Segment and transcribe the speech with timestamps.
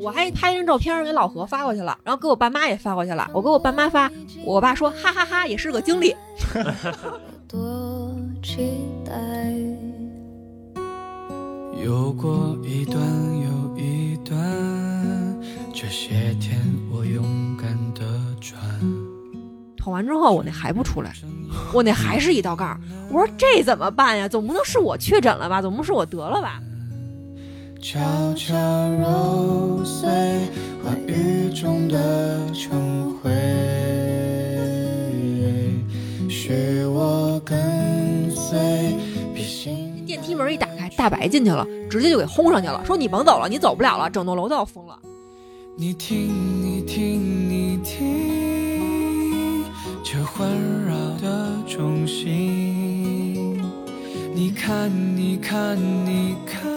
[0.00, 3.30] 我还拍一张照片给老何发过去了，然后给我爸妈也发过去了。
[3.34, 4.10] 我给我爸妈发，
[4.44, 6.16] 我爸说哈哈哈，也是个经历。
[7.46, 9.12] 多期待。
[11.84, 14.38] 有过一段又一段，
[15.72, 16.60] 这些天
[16.92, 18.00] 我勇敢的
[18.40, 18.58] 转。
[19.76, 21.12] 捅完之后，我那还不出来，
[21.72, 22.80] 我那还是一道杠。
[23.10, 24.28] 我说这怎么办呀？
[24.28, 25.60] 总不能是我确诊了吧？
[25.60, 26.60] 总不能是我得了吧？
[27.82, 27.98] 悄
[28.34, 28.54] 悄
[28.90, 30.08] 揉碎
[30.82, 33.30] 话语中的成灰，
[36.28, 38.94] 许我跟随，
[40.06, 44.98] 电梯门一打开，大白进去了，直接就给轰上去了，说你甭走了，你走不了了，整栋楼都要封了。
[45.76, 46.28] 你听，
[46.62, 49.64] 你听，你听，
[50.02, 50.48] 这环
[50.86, 53.62] 绕的中心。
[54.34, 56.69] 你看，你看，你看。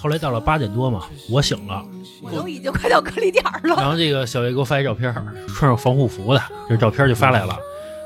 [0.00, 1.84] 后来到了八点多嘛，我醒了，
[2.22, 3.76] 我都已经快到隔离点了。
[3.76, 5.12] 然后这个小月给我发一照片，
[5.46, 7.54] 穿上防护服的，这照片就发来了。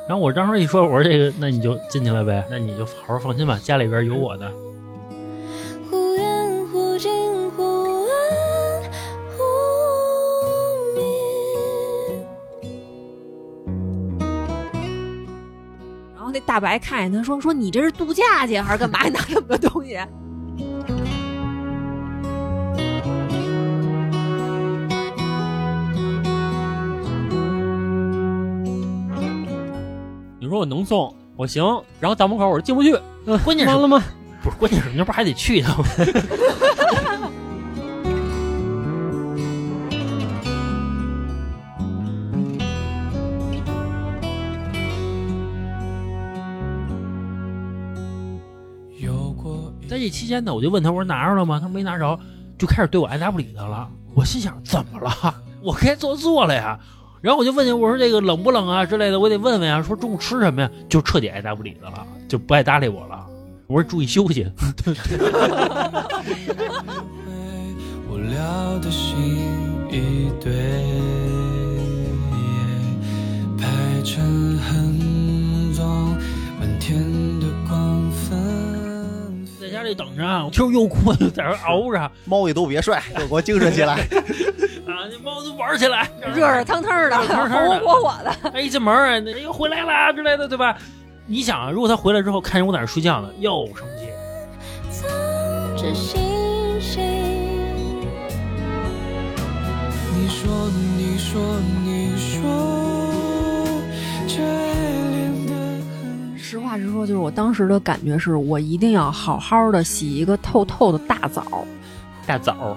[0.09, 4.51] 然后我当时一说，我说这个，那你就进去了呗，那你就好好放心吧，家里边有我的。
[5.89, 7.13] 忽远忽近，
[7.53, 8.83] 忽暗
[9.37, 9.45] 忽
[10.97, 11.05] 明。
[16.17, 19.05] 然后那大白看见他说说你这是度假去还是干嘛？
[19.05, 19.97] 你拿这么多东西？
[30.65, 31.63] 我能送，我行。
[32.01, 34.03] 然后到门口我说进不去，嗯 关键是完了吗？
[34.43, 35.85] 不是，关键是你这不还得去一趟吗？
[48.99, 51.61] 有过在这期间呢，我就问他，我说拿着了吗？
[51.61, 52.19] 他没拿着，
[52.57, 53.87] 就开始对我爱答不理的了。
[54.15, 55.35] 我心想，怎么了？
[55.63, 56.81] 我该做做了呀。
[57.25, 59.83] 然后我就问他，我说这个冷不冷啊之类的，我得问问啊。
[59.83, 60.71] 说中午吃什么呀？
[60.91, 63.25] 就彻底爱答不理的了，就不爱搭理我了。
[63.67, 64.47] 我说注意休息。
[68.11, 69.17] 无聊的心
[69.89, 70.53] 一堆，
[73.57, 73.69] 排
[74.05, 75.87] 成横纵，
[76.61, 77.01] 满天
[77.41, 79.47] 的光分。
[79.59, 84.07] 在家里等着啊，就又困了在这熬着猫也都别睡，给我精神起来。
[84.95, 88.51] 啊，那猫都玩起来，热热腾腾的，红红火火的。
[88.53, 90.77] 哎，一进门儿，那又回来啦之类的，对吧？
[91.27, 94.07] 你想啊，如果他回来之后看见我在那睡觉呢，又生气。
[95.77, 97.03] 着星星。
[100.17, 101.43] 你说，你说，
[101.83, 102.43] 你说，
[104.29, 104.75] 这爱
[105.11, 111.67] 恋的很实话实说，就是我当时的感觉是我一定要好好的洗一个透透的大澡，
[112.27, 112.77] 大枣，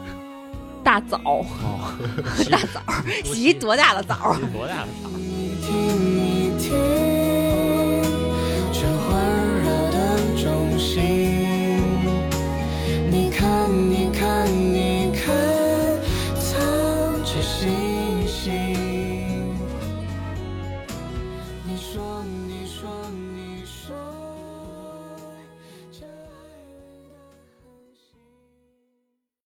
[0.87, 1.45] 大澡，哦，
[2.49, 2.81] 大澡，
[3.25, 4.33] 洗一多大的澡？
[4.53, 5.09] 多大的枣？